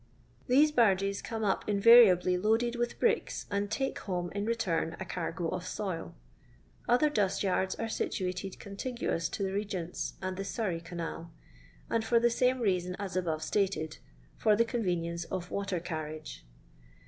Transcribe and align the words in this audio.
These 0.47 0.71
barges 0.71 1.21
come 1.21 1.43
up 1.43 1.69
invariably 1.69 2.35
loaded 2.35 2.75
with 2.75 2.99
bricks, 2.99 3.45
and 3.51 3.69
take 3.69 3.99
home 3.99 4.31
in 4.33 4.47
return 4.47 4.97
a 4.99 5.05
caigo 5.05 5.49
of 5.53 5.61
soiL 5.63 6.15
Other 6.89 7.07
dust 7.07 7.43
yards 7.43 7.75
are 7.75 7.87
situated 7.87 8.57
contiguous 8.59 9.29
to 9.29 9.43
the 9.43 9.51
Begent's 9.51 10.13
and 10.19 10.37
the 10.37 10.43
Surrey 10.43 10.81
canal; 10.81 11.31
and 11.87 12.03
for 12.03 12.19
the 12.19 12.31
same 12.31 12.61
reason 12.61 12.95
as 12.97 13.15
above 13.15 13.43
stated— 13.43 13.99
for 14.39 14.55
the 14.55 14.65
convenience 14.65 15.25
of 15.25 15.51
water 15.51 15.79
carriage. 15.79 16.47